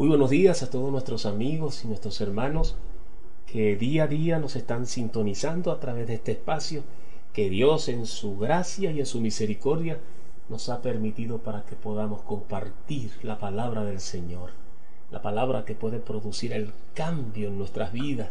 [0.00, 2.74] Muy buenos días a todos nuestros amigos y nuestros hermanos
[3.44, 6.84] que día a día nos están sintonizando a través de este espacio
[7.34, 9.98] que Dios en su gracia y en su misericordia
[10.48, 14.52] nos ha permitido para que podamos compartir la palabra del Señor,
[15.10, 18.30] la palabra que puede producir el cambio en nuestras vidas,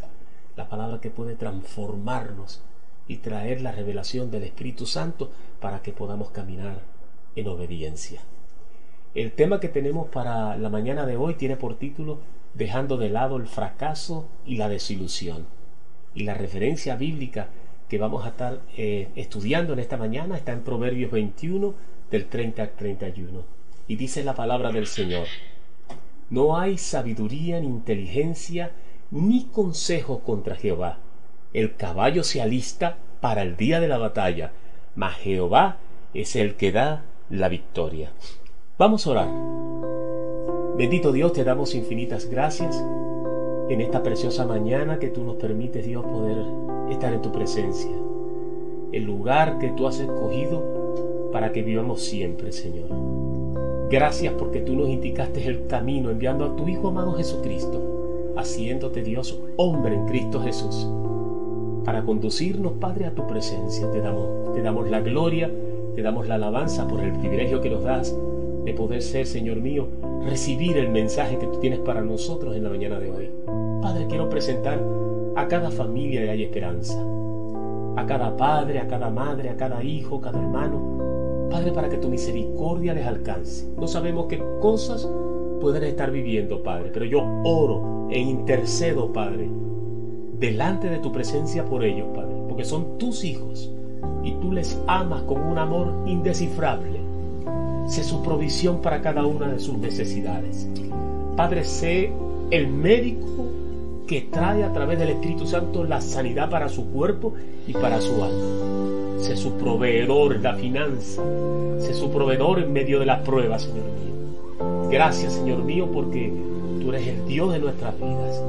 [0.55, 2.63] la palabra que puede transformarnos
[3.07, 5.29] y traer la revelación del Espíritu Santo
[5.61, 6.81] para que podamos caminar
[7.35, 8.21] en obediencia.
[9.15, 12.19] El tema que tenemos para la mañana de hoy tiene por título
[12.53, 15.47] Dejando de lado el fracaso y la desilusión.
[16.13, 17.47] Y la referencia bíblica
[17.87, 21.73] que vamos a estar eh, estudiando en esta mañana está en Proverbios 21
[22.11, 23.43] del 30 al 31.
[23.87, 25.25] Y dice la palabra del Señor,
[26.29, 28.73] no hay sabiduría ni inteligencia
[29.09, 30.99] ni consejo contra Jehová.
[31.51, 34.51] El caballo se alista para el día de la batalla,
[34.93, 35.77] mas Jehová
[36.13, 38.11] es el que da la victoria.
[38.79, 39.27] Vamos a orar.
[40.77, 42.81] Bendito Dios, te damos infinitas gracias
[43.67, 46.37] en esta preciosa mañana que tú nos permites, Dios, poder
[46.89, 47.91] estar en tu presencia.
[48.93, 52.87] El lugar que tú has escogido para que vivamos siempre, Señor.
[53.89, 59.41] Gracias porque tú nos indicaste el camino enviando a tu Hijo amado Jesucristo, haciéndote Dios
[59.57, 60.87] hombre en Cristo Jesús,
[61.83, 63.91] para conducirnos, Padre, a tu presencia.
[63.91, 65.51] Te damos, te damos la gloria,
[65.95, 68.15] te damos la alabanza por el privilegio que nos das
[68.65, 69.87] de poder ser, Señor mío,
[70.25, 73.29] recibir el mensaje que tú tienes para nosotros en la mañana de hoy.
[73.81, 74.81] Padre, quiero presentar
[75.35, 76.99] a cada familia de Hay Esperanza,
[77.95, 81.47] a cada padre, a cada madre, a cada hijo, cada hermano.
[81.49, 83.67] Padre, para que tu misericordia les alcance.
[83.77, 85.09] No sabemos qué cosas
[85.59, 89.49] pueden estar viviendo, Padre, pero yo oro e intercedo, Padre,
[90.39, 93.71] delante de tu presencia por ellos, Padre, porque son tus hijos
[94.23, 96.98] y tú les amas con un amor indescifrable
[97.89, 100.67] sé su provisión para cada una de sus necesidades.
[101.35, 102.11] Padre, sé
[102.51, 103.47] el médico
[104.07, 107.33] que trae a través del Espíritu Santo la sanidad para su cuerpo
[107.67, 109.19] y para su alma.
[109.19, 111.21] Sé su proveedor en la finanza.
[111.79, 114.89] Sé su proveedor en medio de las pruebas, Señor mío.
[114.89, 116.31] Gracias, Señor mío, porque
[116.79, 118.41] tú eres el Dios de nuestras vidas.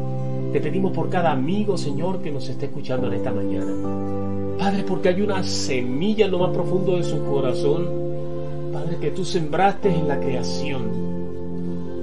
[0.52, 3.72] Te pedimos por cada amigo, Señor, que nos esté escuchando en esta mañana.
[4.58, 8.09] Padre, porque hay una semilla en lo más profundo de su corazón
[8.80, 10.90] Padre, que tú sembraste en la creación.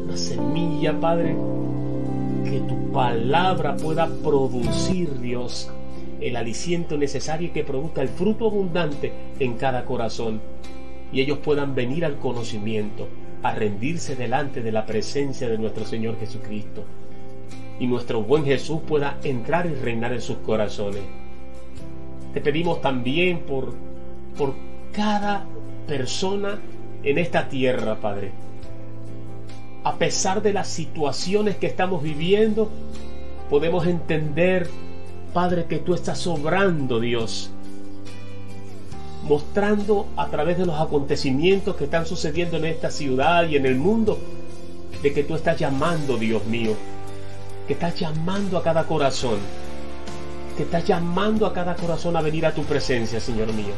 [0.03, 1.35] Una semilla, Padre,
[2.45, 5.71] que tu palabra pueda producir, Dios,
[6.21, 10.39] el aliciento necesario que produzca el fruto abundante en cada corazón.
[11.11, 13.07] Y ellos puedan venir al conocimiento,
[13.41, 16.83] a rendirse delante de la presencia de nuestro Señor Jesucristo.
[17.79, 21.01] Y nuestro buen Jesús pueda entrar y reinar en sus corazones.
[22.35, 23.73] Te pedimos también por,
[24.37, 24.53] por
[24.91, 25.47] cada
[25.87, 26.59] persona
[27.03, 28.31] en esta tierra, Padre.
[29.83, 32.69] A pesar de las situaciones que estamos viviendo,
[33.49, 34.69] podemos entender,
[35.33, 37.51] Padre, que tú estás sobrando, Dios.
[39.23, 43.75] Mostrando a través de los acontecimientos que están sucediendo en esta ciudad y en el
[43.75, 44.19] mundo,
[45.01, 46.73] de que tú estás llamando, Dios mío,
[47.67, 49.37] que estás llamando a cada corazón,
[50.57, 53.73] que estás llamando a cada corazón a venir a tu presencia, Señor mío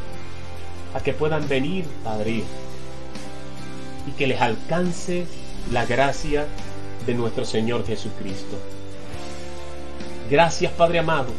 [0.94, 2.44] a que puedan venir, Padre,
[4.08, 5.26] y que les alcance
[5.72, 6.46] la gracia
[7.06, 8.58] de nuestro Señor Jesucristo.
[10.30, 11.30] Gracias, Padre amado,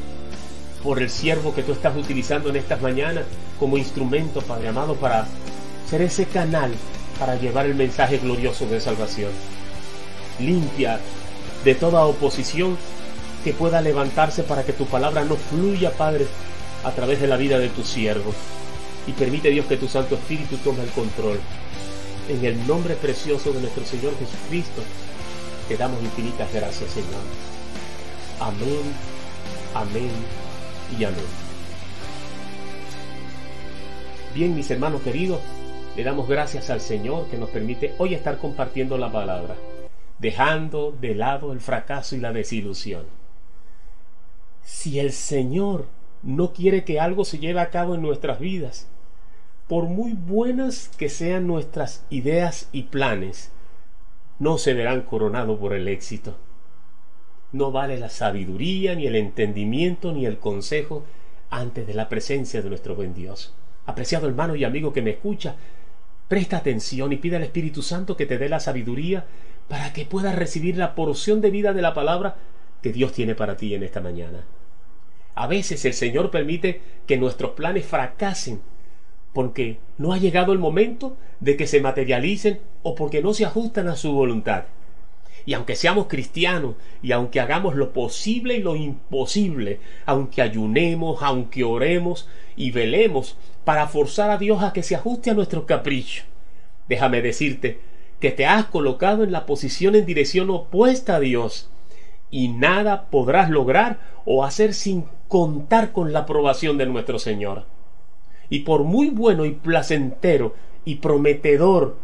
[0.83, 3.25] por el siervo que tú estás utilizando en estas mañanas
[3.59, 5.27] como instrumento, Padre amado, para
[5.89, 6.73] ser ese canal
[7.19, 9.31] para llevar el mensaje glorioso de salvación.
[10.39, 10.99] Limpia
[11.65, 12.79] de toda oposición
[13.45, 16.27] que pueda levantarse para que tu palabra no fluya, Padre,
[16.83, 18.33] a través de la vida de tu siervo
[19.11, 21.41] y permite Dios que tu Santo Espíritu tome el control.
[22.29, 24.83] En el nombre precioso de nuestro Señor Jesucristo,
[25.67, 27.21] te damos infinitas gracias, Señor.
[28.39, 28.83] Amén,
[29.75, 30.11] amén
[30.97, 31.25] y amén.
[34.33, 35.41] Bien, mis hermanos queridos,
[35.97, 39.57] le damos gracias al Señor que nos permite hoy estar compartiendo la palabra,
[40.21, 43.07] dejando de lado el fracaso y la desilusión.
[44.63, 45.87] Si el Señor
[46.23, 48.87] no quiere que algo se lleve a cabo en nuestras vidas.
[49.71, 53.53] Por muy buenas que sean nuestras ideas y planes,
[54.41, 56.37] no se verán coronados por el éxito.
[57.53, 61.05] No vale la sabiduría, ni el entendimiento, ni el consejo
[61.51, 63.55] antes de la presencia de nuestro buen Dios.
[63.87, 65.55] Apreciado hermano y amigo que me escucha,
[66.27, 69.25] presta atención y pide al Espíritu Santo que te dé la sabiduría
[69.69, 72.35] para que puedas recibir la porción de vida de la palabra
[72.83, 74.43] que Dios tiene para ti en esta mañana.
[75.37, 78.63] A veces el Señor permite que nuestros planes fracasen
[79.33, 83.89] porque no ha llegado el momento de que se materialicen o porque no se ajustan
[83.89, 84.65] a su voluntad.
[85.47, 91.65] Y aunque seamos cristianos, y aunque hagamos lo posible y lo imposible, aunque ayunemos, aunque
[91.65, 96.25] oremos y velemos para forzar a Dios a que se ajuste a nuestro capricho,
[96.89, 97.81] déjame decirte
[98.21, 101.71] que te has colocado en la posición en dirección opuesta a Dios
[102.31, 107.65] y nada podrás lograr o hacer sin contar con la aprobación de nuestro Señor.
[108.51, 110.55] Y por muy bueno y placentero
[110.85, 111.97] y prometedor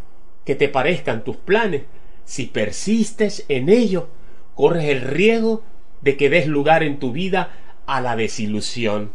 [0.45, 1.83] que te parezcan tus planes,
[2.25, 4.09] si persistes en ello,
[4.55, 5.63] corres el riesgo
[6.01, 7.51] de que des lugar en tu vida
[7.87, 9.11] a la desilusión.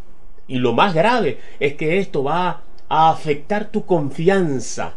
[0.48, 4.96] Y lo más grave es que esto va a afectar tu confianza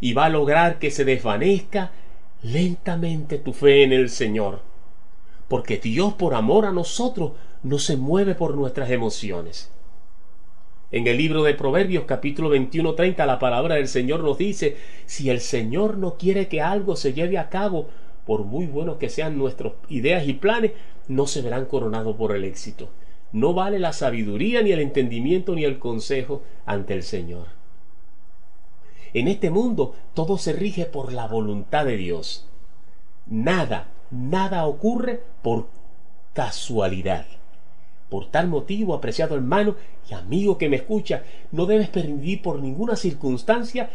[0.00, 1.92] y va a lograr que se desvanezca
[2.42, 4.60] lentamente tu fe en el Señor.
[5.48, 9.70] Porque Dios por amor a nosotros no se mueve por nuestras emociones.
[10.90, 15.40] En el libro de Proverbios capítulo 21-30 la palabra del Señor nos dice, si el
[15.40, 17.88] Señor no quiere que algo se lleve a cabo,
[18.24, 20.72] por muy buenos que sean nuestras ideas y planes,
[21.06, 22.88] no se verán coronados por el éxito.
[23.32, 27.48] No vale la sabiduría, ni el entendimiento, ni el consejo ante el Señor.
[29.12, 32.48] En este mundo todo se rige por la voluntad de Dios.
[33.26, 35.68] Nada, nada ocurre por
[36.32, 37.26] casualidad.
[38.08, 39.76] Por tal motivo, apreciado hermano
[40.10, 41.22] y amigo que me escucha,
[41.52, 43.90] no debes permitir por ninguna circunstancia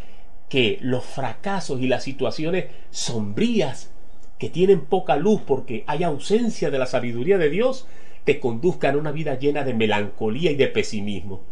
[0.48, 3.90] que los fracasos y las situaciones sombrías
[4.38, 7.86] que tienen poca luz porque hay ausencia de la sabiduría de Dios
[8.24, 11.42] te conduzcan a una vida llena de melancolía y de pesimismo,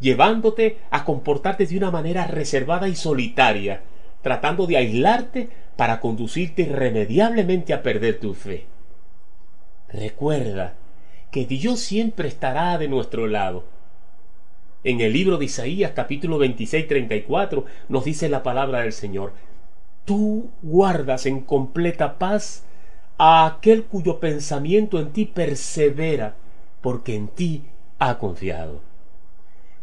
[0.00, 3.82] llevándote a comportarte de una manera reservada y solitaria,
[4.22, 8.64] tratando de aislarte para conducirte irremediablemente a perder tu fe.
[9.88, 10.74] Recuerda
[11.30, 13.64] que Dios siempre estará de nuestro lado.
[14.84, 19.32] En el libro de Isaías capítulo 26 34 nos dice la palabra del Señor,
[20.04, 22.64] tú guardas en completa paz
[23.18, 26.36] a aquel cuyo pensamiento en ti persevera,
[26.80, 27.64] porque en ti
[27.98, 28.80] ha confiado.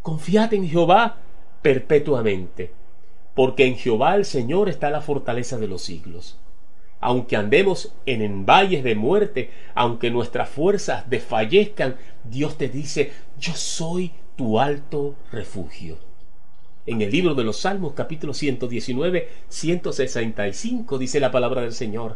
[0.01, 1.17] Confiad en Jehová
[1.61, 2.71] perpetuamente,
[3.35, 6.37] porque en Jehová el Señor está la fortaleza de los siglos
[7.03, 14.13] aunque andemos en, valles de muerte, aunque nuestras fuerzas desfallezcan, Dios te dice, yo soy
[14.37, 15.97] tu alto refugio.
[16.85, 22.15] En el libro de los Salmos capítulo 119, 165 dice la palabra del Señor,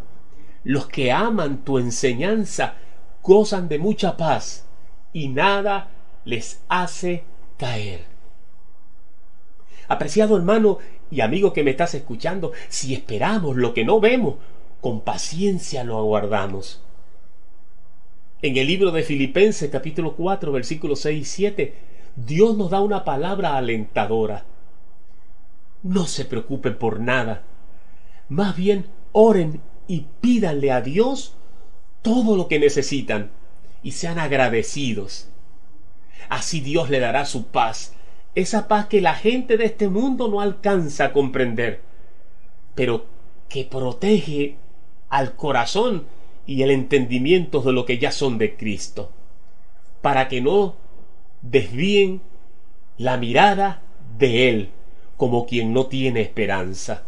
[0.63, 2.75] los que aman tu enseñanza
[3.21, 4.65] gozan de mucha paz
[5.11, 5.89] y nada
[6.23, 7.25] les hace
[7.57, 8.05] caer.
[9.89, 10.77] Apreciado hermano
[11.11, 14.35] y amigo que me estás escuchando, si esperamos lo que no vemos,
[14.81, 16.81] con paciencia lo aguardamos.
[18.41, 21.73] En el libro de Filipenses capítulo 4 versículos 6 y 7,
[22.15, 24.45] Dios nos da una palabra alentadora.
[25.83, 27.43] No se preocupen por nada.
[28.29, 31.33] Más bien oren y pídanle a Dios
[32.01, 33.31] todo lo que necesitan
[33.81, 35.29] y sean agradecidos.
[36.29, 37.93] Así Dios le dará su paz,
[38.35, 41.81] esa paz que la gente de este mundo no alcanza a comprender,
[42.75, 43.05] pero
[43.49, 44.57] que protege
[45.09, 46.05] al corazón
[46.45, 49.11] y el entendimiento de lo que ya son de Cristo,
[50.01, 50.75] para que no
[51.41, 52.21] desvíen
[52.97, 53.81] la mirada
[54.17, 54.69] de Él
[55.17, 57.03] como quien no tiene esperanza.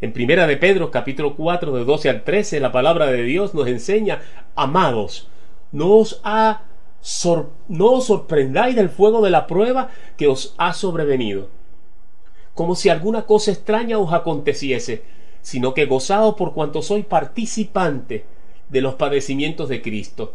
[0.00, 3.68] En Primera de Pedro, capítulo 4, de 12 al 13, la palabra de Dios nos
[3.68, 4.22] enseña,
[4.54, 5.28] amados,
[5.72, 6.62] no os, ha
[7.68, 11.48] no os sorprendáis del fuego de la prueba que os ha sobrevenido,
[12.54, 15.02] como si alguna cosa extraña os aconteciese,
[15.42, 18.24] sino que gozaos por cuanto soy participante
[18.68, 20.34] de los padecimientos de Cristo,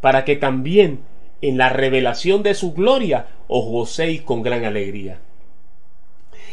[0.00, 1.00] para que también
[1.40, 5.18] en la revelación de su gloria os gocéis con gran alegría.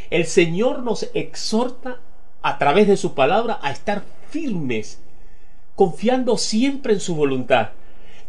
[0.10, 2.00] El Señor nos exhorta
[2.42, 5.02] a través de su palabra a estar firmes,
[5.76, 7.70] confiando siempre en su voluntad,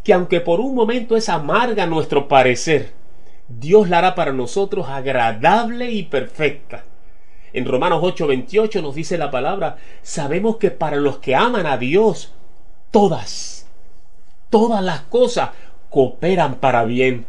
[0.03, 2.91] que aunque por un momento es amarga nuestro parecer,
[3.47, 6.85] Dios la hará para nosotros agradable y perfecta.
[7.53, 12.33] En Romanos 8:28 nos dice la palabra, sabemos que para los que aman a Dios,
[12.89, 13.67] todas,
[14.49, 15.51] todas las cosas
[15.89, 17.27] cooperan para bien.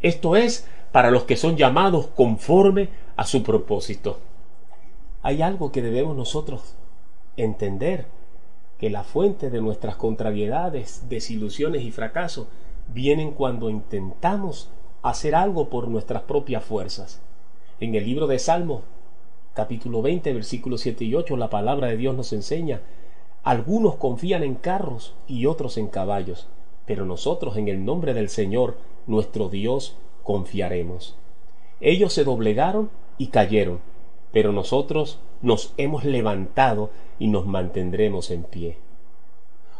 [0.00, 4.18] Esto es, para los que son llamados conforme a su propósito.
[5.22, 6.74] Hay algo que debemos nosotros
[7.36, 8.06] entender,
[8.78, 12.46] que la fuente de nuestras contrariedades, desilusiones y fracasos
[12.88, 14.70] vienen cuando intentamos
[15.02, 17.20] hacer algo por nuestras propias fuerzas.
[17.80, 18.82] En el libro de Salmos
[19.56, 22.82] capítulo 20, versículos 7 y 8, la palabra de Dios nos enseña,
[23.42, 26.46] algunos confían en carros y otros en caballos,
[26.84, 31.16] pero nosotros en el nombre del Señor, nuestro Dios, confiaremos.
[31.80, 33.80] Ellos se doblegaron y cayeron,
[34.30, 38.76] pero nosotros nos hemos levantado y nos mantendremos en pie.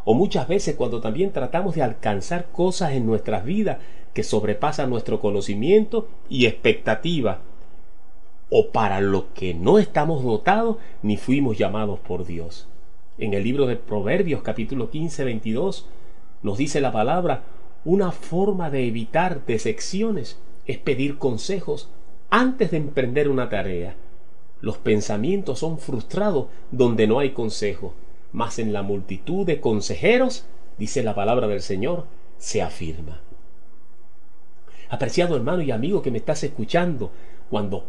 [0.06, 3.76] O muchas veces cuando también tratamos de alcanzar cosas en nuestras vidas
[4.14, 7.42] que sobrepasan nuestro conocimiento y expectativa,
[8.49, 12.69] o para lo que no estamos dotados ni fuimos llamados por Dios.
[13.19, 15.87] En el libro de Proverbios capítulo 15, 22
[16.43, 17.43] nos dice la palabra,
[17.85, 21.88] una forma de evitar decepciones es pedir consejos
[22.31, 23.97] antes de emprender una tarea.
[24.61, 27.95] Los pensamientos son frustrados donde no hay consejo,
[28.33, 30.47] mas en la multitud de consejeros,
[30.79, 32.05] dice la palabra del Señor,
[32.38, 33.21] se afirma.
[34.88, 37.11] Apreciado hermano y amigo que me estás escuchando,
[37.50, 37.85] cuando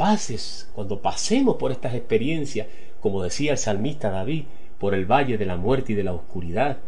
[0.00, 2.68] pases, cuando pasemos por estas experiencias,
[3.02, 4.44] como decía el salmista David,
[4.78, 6.78] por el valle de la muerte y de la oscuridad,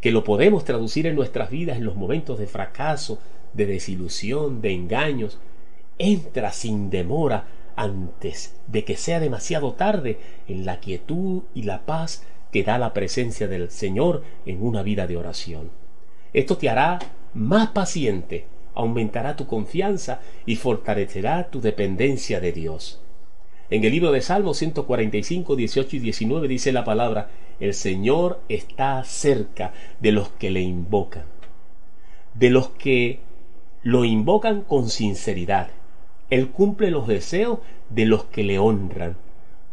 [0.00, 3.18] que lo podemos traducir en nuestras vidas en los momentos de fracaso,
[3.52, 5.40] de desilusión, de engaños,
[5.98, 7.44] entra sin demora
[7.76, 10.18] antes de que sea demasiado tarde
[10.48, 15.06] en la quietud y la paz que da la presencia del Señor en una vida
[15.06, 15.70] de oración.
[16.32, 16.98] Esto te hará
[17.34, 23.02] más paciente, aumentará tu confianza y fortalecerá tu dependencia de Dios.
[23.70, 29.02] En el libro de Salmos 145, 18 y 19 dice la palabra, el Señor está
[29.04, 31.24] cerca de los que le invocan,
[32.34, 33.20] de los que
[33.82, 35.68] lo invocan con sinceridad.
[36.28, 39.16] Él cumple los deseos de los que le honran.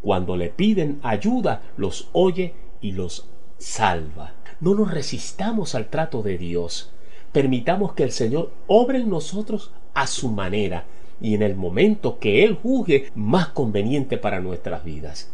[0.01, 3.27] Cuando le piden ayuda, los oye y los
[3.57, 4.33] salva.
[4.61, 6.93] No nos resistamos al trato de Dios.
[7.31, 10.86] Permitamos que el Señor obre en nosotros a su manera
[11.21, 15.31] y en el momento que Él juzgue más conveniente para nuestras vidas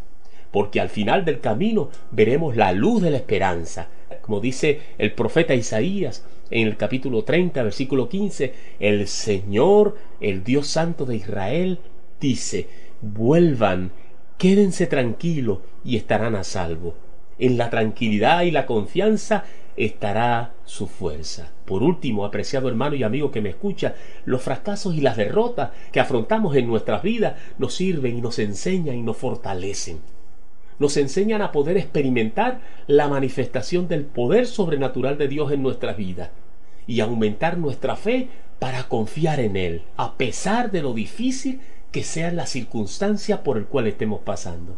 [0.56, 3.90] porque al final del camino veremos la luz de la esperanza.
[4.22, 10.68] Como dice el profeta Isaías en el capítulo 30, versículo 15, el Señor, el Dios
[10.68, 11.80] Santo de Israel,
[12.22, 12.70] dice,
[13.02, 13.92] vuelvan,
[14.38, 16.94] quédense tranquilos y estarán a salvo.
[17.38, 19.44] En la tranquilidad y la confianza
[19.75, 21.51] estará su fuerza.
[21.65, 26.00] Por último, apreciado hermano y amigo que me escucha, los fracasos y las derrotas que
[26.00, 30.00] afrontamos en nuestras vidas nos sirven y nos enseñan y nos fortalecen
[30.80, 36.32] nos enseñan a poder experimentar la manifestación del poder sobrenatural de Dios en nuestra vida
[36.88, 38.27] y aumentar nuestra fe
[38.60, 41.62] para confiar en Él, a pesar de lo difícil
[41.92, 44.75] que sea la circunstancia por el cual estemos pasando.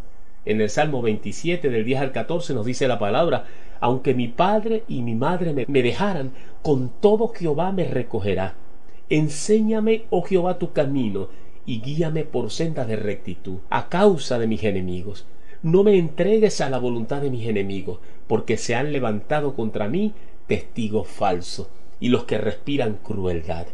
[0.47, 3.45] En el Salmo 27 del 10 al 14 nos dice la palabra,
[3.79, 8.55] aunque mi padre y mi madre me, dejaran, con todo Jehová me recogerá.
[9.09, 11.29] Enséñame, oh Jehová, tu camino,
[11.65, 15.27] y guíame por sendas de rectitud, a causa de mis enemigos
[15.63, 20.13] no me entregues a la voluntad de mis enemigos, porque se han levantado contra mí
[20.45, 21.67] testigos falsos
[21.99, 23.67] y los que respiran crueldad.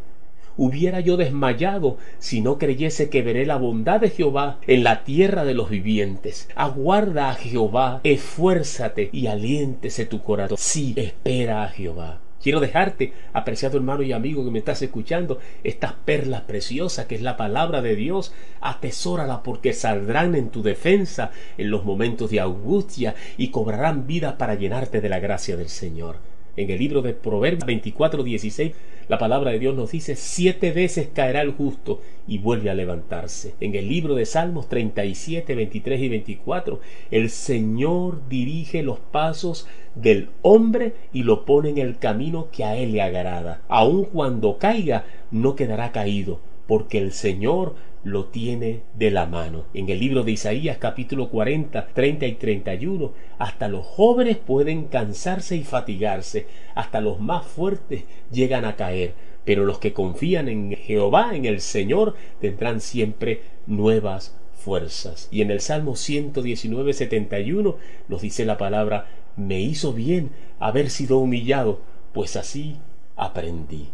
[0.55, 5.45] Hubiera yo desmayado si no creyese que veré la bondad de Jehová en la tierra
[5.45, 6.47] de los vivientes.
[6.55, 10.57] Aguarda a Jehová, esfuérzate y aliéntese tu corazón.
[10.59, 12.19] Sí, espera a Jehová.
[12.43, 17.21] Quiero dejarte, apreciado hermano y amigo que me estás escuchando, estas perlas preciosas que es
[17.21, 18.33] la palabra de Dios.
[18.59, 24.55] Atesórala porque saldrán en tu defensa en los momentos de angustia y cobrarán vida para
[24.55, 26.17] llenarte de la gracia del Señor.
[26.57, 28.73] En el libro de Proverbios 24, 16,
[29.07, 33.53] la palabra de Dios nos dice, siete veces caerá el justo y vuelve a levantarse.
[33.59, 36.79] En el libro de Salmos 37, 23 y 24,
[37.11, 42.77] el Señor dirige los pasos del hombre y lo pone en el camino que a
[42.77, 43.61] él le agrada.
[43.67, 49.65] Aun cuando caiga, no quedará caído, porque el Señor lo tiene de la mano.
[49.73, 55.55] En el libro de Isaías capítulo 40, 30 y 31, hasta los jóvenes pueden cansarse
[55.55, 59.13] y fatigarse, hasta los más fuertes llegan a caer,
[59.45, 65.29] pero los que confían en Jehová, en el Señor, tendrán siempre nuevas fuerzas.
[65.31, 71.19] Y en el Salmo 119, 71 nos dice la palabra, me hizo bien haber sido
[71.19, 71.81] humillado,
[72.13, 72.77] pues así
[73.15, 73.89] aprendí.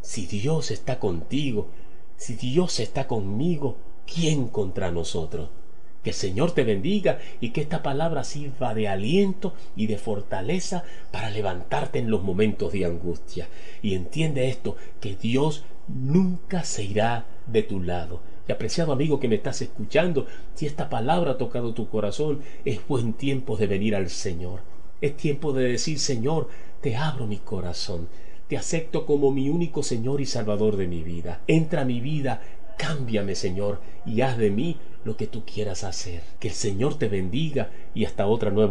[0.00, 1.68] Si Dios está contigo,
[2.16, 5.50] si Dios está conmigo, ¿quién contra nosotros?
[6.02, 10.84] Que el Señor te bendiga y que esta palabra sirva de aliento y de fortaleza
[11.10, 13.48] para levantarte en los momentos de angustia.
[13.82, 18.20] Y entiende esto, que Dios nunca se irá de tu lado.
[18.48, 22.86] Y apreciado amigo que me estás escuchando, si esta palabra ha tocado tu corazón, es
[22.86, 24.60] buen tiempo de venir al Señor.
[25.00, 26.48] Es tiempo de decir, Señor,
[26.80, 28.08] te abro mi corazón
[28.48, 31.40] te acepto como mi único Señor y Salvador de mi vida.
[31.46, 32.42] Entra a mi vida,
[32.78, 36.22] cámbiame, Señor, y haz de mí lo que tú quieras hacer.
[36.38, 38.64] Que el Señor te bendiga y hasta otra nueva